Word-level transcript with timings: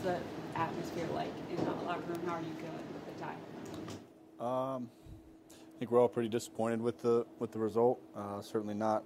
what's 0.00 0.18
the 0.18 0.58
atmosphere 0.60 1.06
like 1.14 1.32
in 1.50 1.56
the 1.64 1.70
locker 1.86 2.00
room? 2.08 2.20
How 2.26 2.34
are 2.34 2.40
you 2.40 2.54
feeling 2.54 2.86
with 2.94 3.18
the 3.18 3.22
tie? 3.22 4.74
Um, 4.74 4.88
I 5.52 5.78
think 5.78 5.90
we're 5.90 6.00
all 6.00 6.08
pretty 6.08 6.28
disappointed 6.28 6.80
with 6.80 7.00
the 7.02 7.26
with 7.38 7.52
the 7.52 7.58
result. 7.58 8.00
Uh, 8.16 8.40
certainly 8.40 8.74
not 8.74 9.04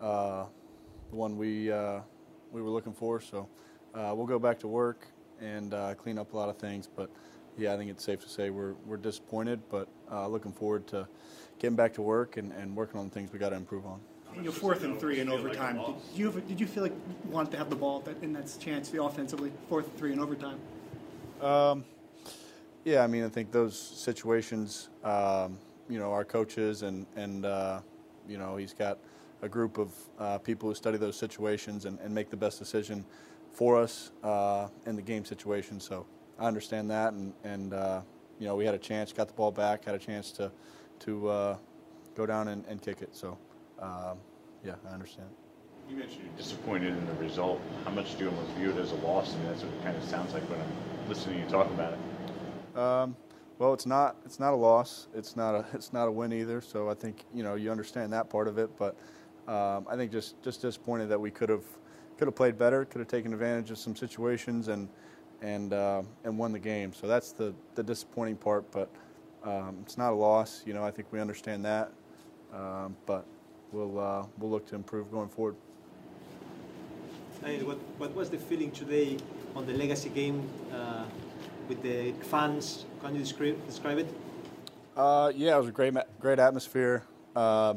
uh, 0.00 0.44
the 1.10 1.16
one 1.16 1.36
we 1.36 1.70
uh, 1.70 2.00
we 2.52 2.62
were 2.62 2.70
looking 2.70 2.92
for. 2.92 3.20
So 3.20 3.48
uh, 3.94 4.12
we'll 4.14 4.26
go 4.26 4.38
back 4.38 4.58
to 4.60 4.68
work 4.68 5.06
and 5.40 5.74
uh, 5.74 5.94
clean 5.94 6.18
up 6.18 6.32
a 6.32 6.36
lot 6.36 6.48
of 6.48 6.58
things. 6.58 6.88
But 6.94 7.10
yeah, 7.56 7.74
I 7.74 7.76
think 7.76 7.90
it's 7.90 8.04
safe 8.04 8.20
to 8.20 8.28
say 8.28 8.50
we're 8.50 8.74
we're 8.86 8.96
disappointed, 8.96 9.60
but 9.68 9.88
uh, 10.10 10.28
looking 10.28 10.52
forward 10.52 10.86
to 10.88 11.08
getting 11.58 11.76
back 11.76 11.92
to 11.94 12.02
work 12.02 12.36
and, 12.36 12.52
and 12.52 12.74
working 12.76 13.00
on 13.00 13.08
the 13.08 13.14
things 13.14 13.32
we 13.32 13.38
got 13.38 13.50
to 13.50 13.56
improve 13.56 13.86
on. 13.86 14.00
In 14.36 14.44
your 14.44 14.52
fourth 14.52 14.84
and 14.84 14.98
three 14.98 15.20
in 15.20 15.28
overtime, 15.28 15.76
did 15.76 15.94
you 16.14 16.42
did 16.48 16.60
you 16.60 16.66
feel 16.66 16.82
like 16.82 16.92
you 16.92 17.30
wanted 17.30 17.50
to 17.50 17.58
have 17.58 17.68
the 17.68 17.76
ball 17.76 18.02
in 18.22 18.32
that 18.32 18.56
chance, 18.60 18.88
the 18.88 19.02
offensively, 19.02 19.52
fourth 19.68 19.86
and 19.86 19.98
three 19.98 20.12
in 20.12 20.20
overtime? 20.20 20.58
Um, 21.40 21.84
yeah, 22.84 23.02
I 23.02 23.06
mean, 23.06 23.24
I 23.24 23.28
think 23.28 23.50
those 23.50 23.78
situations, 23.78 24.88
um, 25.04 25.58
you 25.88 25.98
know, 25.98 26.12
our 26.12 26.24
coaches 26.24 26.82
and 26.82 27.06
and 27.16 27.44
uh, 27.44 27.80
you 28.28 28.38
know, 28.38 28.56
he's 28.56 28.72
got 28.72 28.98
a 29.42 29.48
group 29.48 29.78
of 29.78 29.92
uh, 30.18 30.38
people 30.38 30.68
who 30.68 30.74
study 30.74 30.96
those 30.96 31.16
situations 31.16 31.84
and, 31.84 31.98
and 32.00 32.14
make 32.14 32.30
the 32.30 32.36
best 32.36 32.58
decision 32.58 33.04
for 33.52 33.76
us 33.76 34.12
uh, 34.22 34.68
in 34.86 34.96
the 34.96 35.02
game 35.02 35.24
situation. 35.24 35.80
So 35.80 36.06
I 36.38 36.46
understand 36.46 36.90
that, 36.90 37.12
and 37.12 37.32
and 37.44 37.74
uh, 37.74 38.00
you 38.38 38.46
know, 38.46 38.56
we 38.56 38.64
had 38.64 38.74
a 38.74 38.78
chance, 38.78 39.12
got 39.12 39.28
the 39.28 39.34
ball 39.34 39.50
back, 39.50 39.84
had 39.84 39.94
a 39.94 39.98
chance 39.98 40.30
to 40.32 40.50
to 41.00 41.28
uh, 41.28 41.56
go 42.14 42.26
down 42.26 42.48
and, 42.48 42.64
and 42.66 42.80
kick 42.80 43.02
it. 43.02 43.14
So 43.14 43.36
um, 43.80 44.18
yeah, 44.64 44.74
I 44.88 44.92
understand. 44.92 45.28
You 45.88 45.96
mentioned 45.96 46.22
you're 46.24 46.36
disappointed 46.36 46.96
in 46.96 47.06
the 47.06 47.14
result. 47.14 47.60
How 47.84 47.90
much 47.90 48.16
do 48.16 48.24
you 48.24 48.30
almost 48.30 48.52
view 48.52 48.70
it 48.70 48.76
as 48.76 48.92
a 48.92 48.96
loss? 48.96 49.34
I 49.34 49.38
mean, 49.38 49.48
that's 49.48 49.62
what 49.62 49.72
it 49.72 49.82
kind 49.82 49.96
of 49.96 50.04
sounds 50.04 50.32
like 50.32 50.42
when 50.44 50.60
I'm 50.60 51.08
listening 51.08 51.38
to 51.38 51.44
you 51.44 51.50
talk 51.50 51.66
about 51.66 51.94
it. 51.94 52.78
Um, 52.78 53.16
well, 53.58 53.74
it's 53.74 53.86
not 53.86 54.16
it's 54.24 54.38
not 54.38 54.52
a 54.52 54.56
loss. 54.56 55.08
It's 55.14 55.36
not 55.36 55.54
a 55.54 55.64
it's 55.74 55.92
not 55.92 56.08
a 56.08 56.12
win 56.12 56.32
either. 56.32 56.60
So 56.60 56.88
I 56.88 56.94
think 56.94 57.24
you 57.34 57.42
know 57.42 57.54
you 57.56 57.70
understand 57.70 58.12
that 58.12 58.30
part 58.30 58.48
of 58.48 58.58
it. 58.58 58.70
But 58.76 58.96
um, 59.48 59.86
I 59.88 59.96
think 59.96 60.12
just 60.12 60.40
just 60.42 60.62
disappointed 60.62 61.08
that 61.08 61.20
we 61.20 61.30
could 61.30 61.48
have 61.48 61.64
could 62.18 62.28
have 62.28 62.34
played 62.34 62.58
better, 62.58 62.84
could 62.84 63.00
have 63.00 63.08
taken 63.08 63.32
advantage 63.32 63.70
of 63.70 63.78
some 63.78 63.96
situations 63.96 64.68
and 64.68 64.88
and 65.42 65.72
uh, 65.72 66.02
and 66.24 66.38
won 66.38 66.52
the 66.52 66.58
game. 66.58 66.92
So 66.92 67.06
that's 67.06 67.32
the 67.32 67.54
the 67.74 67.82
disappointing 67.82 68.36
part. 68.36 68.70
But 68.70 68.90
um, 69.42 69.78
it's 69.82 69.98
not 69.98 70.12
a 70.12 70.16
loss. 70.16 70.62
You 70.66 70.74
know, 70.74 70.84
I 70.84 70.90
think 70.90 71.08
we 71.10 71.20
understand 71.20 71.64
that. 71.64 71.90
Um, 72.54 72.96
but 73.06 73.24
we'll 73.72 73.98
uh, 73.98 74.26
we'll 74.38 74.50
look 74.50 74.66
to 74.68 74.74
improve 74.74 75.10
going 75.10 75.28
forward. 75.28 75.56
What, 77.42 77.78
what 77.96 78.14
was 78.14 78.28
the 78.28 78.36
feeling 78.36 78.70
today 78.70 79.16
on 79.56 79.66
the 79.66 79.72
legacy 79.72 80.10
game 80.10 80.46
uh, 80.74 81.04
with 81.68 81.82
the 81.82 82.12
fans? 82.26 82.84
Can 83.00 83.14
you 83.14 83.20
describe, 83.20 83.66
describe 83.66 83.96
it? 83.96 84.08
Uh, 84.94 85.32
yeah, 85.34 85.54
it 85.54 85.58
was 85.58 85.68
a 85.68 85.72
great 85.72 85.94
great 86.20 86.38
atmosphere 86.38 87.02
uh, 87.34 87.74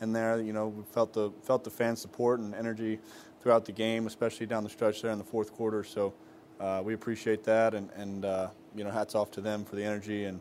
in 0.00 0.12
there. 0.12 0.40
You 0.40 0.54
know, 0.54 0.68
we 0.68 0.82
felt 0.84 1.12
the 1.12 1.30
felt 1.42 1.62
the 1.62 1.70
fan 1.70 1.94
support 1.96 2.40
and 2.40 2.54
energy 2.54 3.00
throughout 3.42 3.66
the 3.66 3.72
game, 3.72 4.06
especially 4.06 4.46
down 4.46 4.64
the 4.64 4.70
stretch 4.70 5.02
there 5.02 5.12
in 5.12 5.18
the 5.18 5.24
fourth 5.24 5.52
quarter. 5.52 5.84
So 5.84 6.14
uh, 6.58 6.80
we 6.82 6.94
appreciate 6.94 7.44
that, 7.44 7.74
and, 7.74 7.90
and 7.96 8.24
uh, 8.24 8.48
you 8.74 8.84
know, 8.84 8.90
hats 8.90 9.14
off 9.14 9.30
to 9.32 9.40
them 9.40 9.64
for 9.64 9.76
the 9.76 9.84
energy 9.84 10.24
and 10.24 10.40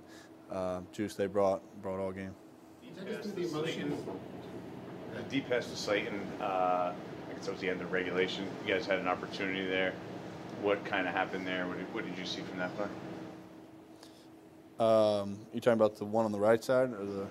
uh, 0.51 0.81
juice 0.93 1.15
they 1.15 1.27
brought 1.27 1.61
brought 1.81 1.99
all 1.99 2.11
game. 2.11 2.33
Deep 2.81 2.95
past 3.05 3.35
the 3.35 3.43
site, 5.81 6.07
and 6.07 6.21
uh, 6.41 6.93
I 6.93 7.33
guess 7.33 7.45
that 7.45 7.51
was 7.51 7.61
the 7.61 7.69
end 7.69 7.81
of 7.81 7.91
regulation. 7.91 8.45
You 8.65 8.73
guys 8.73 8.85
had 8.85 8.99
an 8.99 9.07
opportunity 9.07 9.65
there. 9.67 9.93
What 10.61 10.85
kind 10.85 11.07
of 11.07 11.13
happened 11.13 11.47
there? 11.47 11.67
What 11.67 11.77
did, 11.77 11.93
what 11.93 12.05
did 12.05 12.17
you 12.17 12.25
see 12.25 12.41
from 12.41 12.59
that 12.59 12.71
play? 12.77 12.87
Um, 14.79 15.37
you 15.53 15.59
talking 15.59 15.73
about 15.73 15.97
the 15.97 16.05
one 16.05 16.25
on 16.25 16.31
the 16.31 16.39
right 16.39 16.63
side 16.63 16.93
or 16.93 17.05
the? 17.05 17.27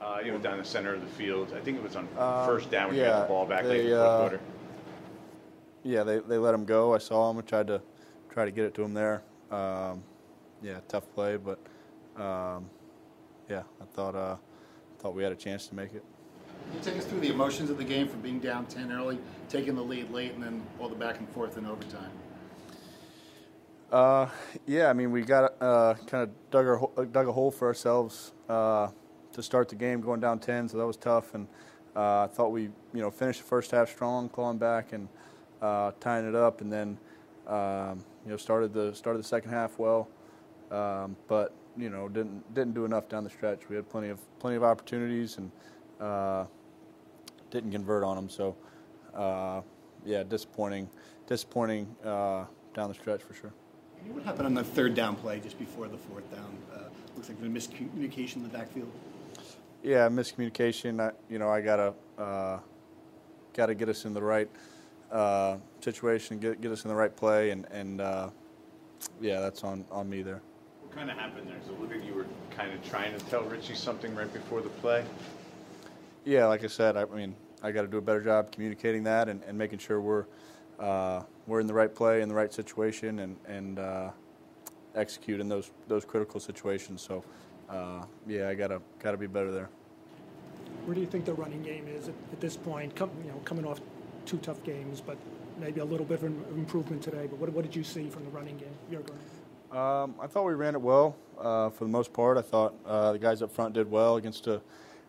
Uh, 0.00 0.20
you 0.24 0.32
know, 0.32 0.38
down 0.38 0.58
the 0.58 0.64
center 0.64 0.94
of 0.94 1.00
the 1.00 1.06
field. 1.06 1.52
I 1.56 1.60
think 1.60 1.78
it 1.78 1.82
was 1.82 1.96
on 1.96 2.08
Uh, 2.18 2.44
first 2.46 2.70
down 2.70 2.88
when 2.88 2.96
you 2.96 3.02
yeah, 3.02 3.10
got 3.10 3.22
the 3.22 3.28
ball 3.28 3.46
back 3.46 3.64
late 3.64 3.86
in 3.86 3.90
the 3.90 3.96
fourth 3.96 4.08
uh, 4.08 4.18
quarter. 4.18 4.40
Yeah, 5.82 6.02
they, 6.02 6.18
they 6.18 6.38
let 6.38 6.54
him 6.54 6.64
go. 6.64 6.94
I 6.94 6.98
saw 6.98 7.30
him. 7.30 7.38
I 7.38 7.40
tried 7.42 7.66
to 7.68 7.80
try 8.30 8.44
to 8.44 8.50
get 8.50 8.64
it 8.64 8.74
to 8.74 8.82
him 8.82 8.92
there. 8.92 9.22
Um, 9.50 10.02
yeah, 10.62 10.80
tough 10.88 11.04
play, 11.14 11.36
but 11.36 11.58
um, 12.16 12.68
yeah, 13.48 13.62
I 13.80 13.84
thought 13.94 14.14
uh, 14.14 14.36
thought 14.98 15.14
we 15.14 15.22
had 15.22 15.32
a 15.32 15.36
chance 15.36 15.66
to 15.68 15.74
make 15.74 15.94
it. 15.94 16.04
Can 16.66 16.78
you 16.78 16.80
take 16.80 16.98
us 16.98 17.04
through 17.06 17.20
the 17.20 17.30
emotions 17.30 17.70
of 17.70 17.78
the 17.78 17.84
game 17.84 18.08
from 18.08 18.20
being 18.20 18.40
down 18.40 18.66
10 18.66 18.92
early, 18.92 19.18
taking 19.48 19.74
the 19.74 19.82
lead 19.82 20.10
late, 20.10 20.32
and 20.32 20.42
then 20.42 20.62
all 20.80 20.88
the 20.88 20.94
back 20.94 21.18
and 21.18 21.28
forth 21.30 21.56
in 21.56 21.66
overtime? 21.66 22.10
Uh, 23.92 24.28
yeah, 24.66 24.88
I 24.88 24.92
mean, 24.92 25.12
we 25.12 25.22
got 25.22 25.54
uh, 25.60 25.94
kind 26.06 26.24
of 26.24 26.30
dug, 26.50 26.66
our, 26.66 27.06
dug 27.06 27.28
a 27.28 27.32
hole 27.32 27.50
for 27.50 27.68
ourselves 27.68 28.32
uh, 28.48 28.88
to 29.32 29.42
start 29.42 29.68
the 29.68 29.76
game, 29.76 30.00
going 30.00 30.20
down 30.20 30.40
10, 30.40 30.68
so 30.68 30.78
that 30.78 30.86
was 30.86 30.96
tough. 30.96 31.34
And 31.34 31.46
uh, 31.94 32.24
I 32.24 32.26
thought 32.26 32.50
we, 32.50 32.62
you 32.62 33.02
know, 33.02 33.10
finished 33.10 33.40
the 33.40 33.46
first 33.46 33.70
half 33.70 33.88
strong, 33.88 34.28
clawing 34.28 34.58
back 34.58 34.92
and 34.92 35.08
uh, 35.62 35.92
tying 36.00 36.28
it 36.28 36.34
up, 36.34 36.60
and 36.60 36.72
then, 36.72 36.98
um, 37.46 38.04
you 38.24 38.30
know, 38.30 38.36
started 38.36 38.72
the 38.72 38.94
started 38.94 39.20
the 39.20 39.28
second 39.28 39.50
half 39.50 39.78
well, 39.78 40.08
um, 40.70 41.16
but 41.28 41.54
you 41.76 41.90
know, 41.90 42.08
didn't 42.08 42.52
didn't 42.54 42.74
do 42.74 42.84
enough 42.84 43.08
down 43.08 43.24
the 43.24 43.30
stretch. 43.30 43.68
We 43.68 43.76
had 43.76 43.88
plenty 43.88 44.08
of 44.08 44.18
plenty 44.38 44.56
of 44.56 44.64
opportunities 44.64 45.38
and 45.38 45.50
uh, 46.04 46.46
didn't 47.50 47.72
convert 47.72 48.04
on 48.04 48.16
them. 48.16 48.28
So, 48.28 48.56
uh, 49.14 49.62
yeah, 50.04 50.22
disappointing, 50.22 50.88
disappointing 51.26 51.94
uh, 52.04 52.44
down 52.74 52.88
the 52.88 52.94
stretch 52.94 53.22
for 53.22 53.34
sure. 53.34 53.52
What 54.08 54.22
happened 54.24 54.46
on 54.46 54.54
the 54.54 54.64
third 54.64 54.94
down 54.94 55.16
play 55.16 55.40
just 55.40 55.58
before 55.58 55.88
the 55.88 55.96
fourth 55.96 56.30
down? 56.30 56.58
Uh, 56.74 56.80
looks 57.16 57.28
like 57.30 57.38
a 57.38 57.42
miscommunication 57.42 58.36
in 58.36 58.42
the 58.42 58.48
backfield. 58.50 58.90
Yeah, 59.82 60.08
miscommunication. 60.08 61.00
I, 61.00 61.12
you 61.30 61.38
know, 61.38 61.48
I 61.48 61.60
gotta 61.62 61.94
uh, 62.18 62.58
gotta 63.54 63.74
get 63.74 63.88
us 63.88 64.04
in 64.04 64.12
the 64.12 64.22
right 64.22 64.50
uh, 65.10 65.56
situation, 65.80 66.38
get 66.38 66.60
get 66.60 66.70
us 66.70 66.84
in 66.84 66.88
the 66.88 66.94
right 66.94 67.14
play, 67.14 67.50
and 67.50 67.66
and 67.70 68.00
uh, 68.00 68.30
yeah, 69.20 69.40
that's 69.40 69.64
on 69.64 69.84
on 69.90 70.08
me 70.08 70.22
there. 70.22 70.42
What 70.82 70.94
kind 70.94 71.10
of 71.10 71.16
happened 71.16 71.48
there? 71.48 71.56
So 71.66 71.72
it 71.72 71.80
looked 71.80 71.94
like 71.94 72.04
you 72.04 72.14
were 72.14 72.26
kind 72.50 72.72
of 72.72 72.86
trying 72.88 73.18
to 73.18 73.24
tell 73.26 73.42
Richie 73.44 73.74
something 73.74 74.14
right 74.14 74.32
before 74.32 74.60
the 74.60 74.68
play. 74.68 75.04
Yeah, 76.24 76.46
like 76.46 76.64
I 76.64 76.68
said, 76.68 76.96
I 76.96 77.04
mean, 77.04 77.34
I 77.62 77.70
got 77.70 77.82
to 77.82 77.88
do 77.88 77.98
a 77.98 78.02
better 78.02 78.22
job 78.22 78.50
communicating 78.50 79.04
that 79.04 79.28
and, 79.28 79.42
and 79.44 79.56
making 79.58 79.78
sure 79.78 80.00
we're 80.00 80.24
uh, 80.78 81.22
we're 81.46 81.60
in 81.60 81.66
the 81.66 81.74
right 81.74 81.94
play, 81.94 82.22
in 82.22 82.28
the 82.28 82.34
right 82.34 82.52
situation, 82.52 83.20
and 83.20 83.36
and 83.46 83.78
uh, 83.78 84.10
execute 84.94 85.40
in 85.40 85.48
those 85.48 85.70
those 85.86 86.04
critical 86.04 86.40
situations. 86.40 87.02
So, 87.02 87.24
uh, 87.68 88.04
yeah, 88.26 88.48
I 88.48 88.54
gotta 88.54 88.80
gotta 88.98 89.16
be 89.18 89.26
better 89.26 89.50
there. 89.50 89.68
Where 90.86 90.94
do 90.94 91.00
you 91.00 91.06
think 91.06 91.24
the 91.24 91.34
running 91.34 91.62
game 91.62 91.86
is 91.88 92.08
at, 92.08 92.14
at 92.32 92.40
this 92.40 92.56
point? 92.56 92.92
You 92.98 93.30
know, 93.30 93.40
coming 93.44 93.66
off 93.66 93.80
two 94.24 94.38
tough 94.38 94.62
games, 94.64 95.00
but 95.00 95.16
maybe 95.58 95.80
a 95.80 95.84
little 95.84 96.06
bit 96.06 96.18
of 96.18 96.24
an 96.24 96.44
improvement 96.56 97.02
today. 97.02 97.26
But 97.28 97.38
what, 97.38 97.52
what 97.52 97.62
did 97.64 97.76
you 97.76 97.84
see 97.84 98.08
from 98.08 98.24
the 98.24 98.30
running 98.30 98.56
game? 98.56 98.74
Your 98.90 99.00
Um, 99.78 100.14
I 100.20 100.26
thought 100.26 100.44
we 100.44 100.54
ran 100.54 100.74
it 100.74 100.80
well 100.80 101.16
uh, 101.38 101.70
for 101.70 101.84
the 101.84 101.90
most 101.90 102.12
part. 102.12 102.38
I 102.38 102.42
thought 102.42 102.74
uh, 102.86 103.12
the 103.12 103.18
guys 103.18 103.42
up 103.42 103.52
front 103.52 103.74
did 103.74 103.90
well 103.90 104.16
against 104.16 104.46
a, 104.46 104.60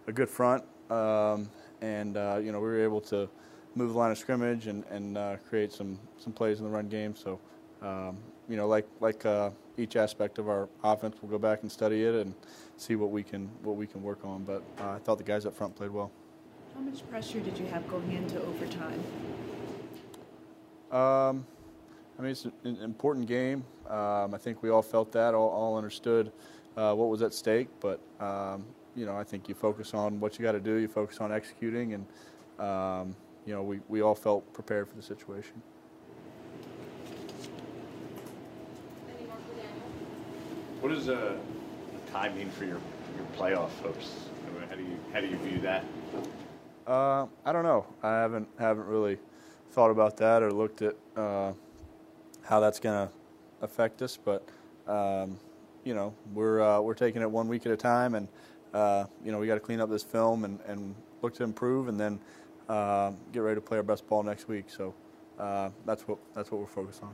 a 0.07 0.11
good 0.11 0.29
front, 0.29 0.63
um, 0.89 1.49
and 1.81 2.17
uh, 2.17 2.39
you 2.41 2.51
know 2.51 2.59
we 2.59 2.67
were 2.67 2.83
able 2.83 3.01
to 3.01 3.29
move 3.75 3.91
the 3.91 3.97
line 3.97 4.11
of 4.11 4.17
scrimmage 4.17 4.67
and, 4.67 4.83
and 4.85 5.17
uh, 5.17 5.35
create 5.49 5.71
some 5.71 5.99
some 6.17 6.33
plays 6.33 6.59
in 6.59 6.65
the 6.65 6.71
run 6.71 6.87
game. 6.87 7.15
So 7.15 7.39
um, 7.81 8.17
you 8.49 8.57
know, 8.57 8.67
like 8.67 8.87
like 8.99 9.25
uh, 9.25 9.51
each 9.77 9.95
aspect 9.95 10.39
of 10.39 10.49
our 10.49 10.69
offense, 10.83 11.17
we'll 11.21 11.31
go 11.31 11.37
back 11.37 11.61
and 11.61 11.71
study 11.71 12.03
it 12.03 12.15
and 12.15 12.33
see 12.77 12.95
what 12.95 13.11
we 13.11 13.23
can 13.23 13.49
what 13.63 13.75
we 13.75 13.87
can 13.87 14.01
work 14.03 14.23
on. 14.23 14.43
But 14.43 14.63
uh, 14.79 14.91
I 14.91 14.99
thought 14.99 15.17
the 15.17 15.23
guys 15.23 15.45
up 15.45 15.55
front 15.55 15.75
played 15.75 15.91
well. 15.91 16.11
How 16.73 16.81
much 16.81 17.07
pressure 17.09 17.39
did 17.39 17.57
you 17.57 17.65
have 17.67 17.87
going 17.87 18.11
into 18.11 18.41
overtime? 18.41 19.03
Um, 20.91 21.45
I 22.17 22.21
mean, 22.21 22.31
it's 22.31 22.45
an 22.45 22.77
important 22.81 23.27
game. 23.27 23.63
Um, 23.89 24.33
I 24.33 24.37
think 24.37 24.61
we 24.61 24.69
all 24.69 24.81
felt 24.81 25.11
that, 25.13 25.33
all, 25.33 25.49
all 25.49 25.77
understood 25.77 26.31
uh, 26.77 26.93
what 26.93 27.09
was 27.09 27.21
at 27.21 27.33
stake. 27.33 27.67
But 27.79 27.99
um, 28.19 28.65
you 28.95 29.05
know, 29.05 29.17
I 29.17 29.23
think 29.23 29.49
you 29.49 29.55
focus 29.55 29.93
on 29.93 30.19
what 30.19 30.39
you 30.39 30.43
got 30.43 30.53
to 30.53 30.59
do. 30.59 30.75
You 30.75 30.87
focus 30.87 31.19
on 31.19 31.31
executing, 31.31 31.93
and 31.93 32.05
um, 32.59 33.15
you 33.45 33.53
know, 33.53 33.61
we, 33.61 33.79
we 33.89 34.01
all 34.01 34.15
felt 34.15 34.51
prepared 34.53 34.87
for 34.87 34.95
the 34.95 35.01
situation. 35.01 35.61
What 40.79 40.89
does 40.89 41.07
a, 41.07 41.37
a 41.37 42.11
tie 42.11 42.29
mean 42.29 42.49
for 42.49 42.65
your, 42.65 42.79
your 43.17 43.25
playoff 43.37 43.71
hopes? 43.81 44.11
How 44.69 44.75
do 44.75 44.83
you 44.83 44.97
how 45.13 45.21
do 45.21 45.27
you 45.27 45.37
view 45.37 45.59
that? 45.59 45.83
Uh, 46.87 47.25
I 47.45 47.51
don't 47.51 47.63
know. 47.63 47.85
I 48.03 48.13
haven't 48.13 48.47
haven't 48.59 48.87
really 48.87 49.17
thought 49.71 49.91
about 49.91 50.17
that 50.17 50.43
or 50.43 50.51
looked 50.51 50.81
at 50.81 50.95
uh, 51.15 51.53
how 52.43 52.59
that's 52.59 52.79
going 52.79 53.07
to 53.07 53.13
affect 53.61 54.01
us. 54.01 54.17
But 54.17 54.47
um, 54.87 55.37
you 55.83 55.93
know, 55.93 56.13
we're 56.33 56.61
uh, 56.61 56.81
we're 56.81 56.93
taking 56.93 57.21
it 57.21 57.29
one 57.29 57.47
week 57.47 57.65
at 57.65 57.71
a 57.71 57.77
time, 57.77 58.15
and 58.15 58.27
uh, 58.73 59.05
you 59.23 59.31
know, 59.31 59.39
we 59.39 59.47
got 59.47 59.55
to 59.55 59.59
clean 59.59 59.79
up 59.79 59.89
this 59.89 60.03
film 60.03 60.45
and, 60.45 60.59
and 60.67 60.95
look 61.21 61.33
to 61.35 61.43
improve, 61.43 61.87
and 61.87 61.99
then 61.99 62.19
uh, 62.69 63.11
get 63.31 63.39
ready 63.39 63.55
to 63.55 63.61
play 63.61 63.77
our 63.77 63.83
best 63.83 64.07
ball 64.07 64.23
next 64.23 64.47
week. 64.47 64.65
So 64.67 64.93
uh, 65.39 65.69
that's 65.85 66.07
what 66.07 66.17
that's 66.33 66.51
what 66.51 66.61
we're 66.61 66.67
focused 66.67 67.03
on. 67.03 67.13